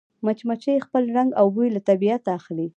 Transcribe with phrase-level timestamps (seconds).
[0.25, 2.67] مچمچۍ خپل رنګ او بوی له طبیعته اخلي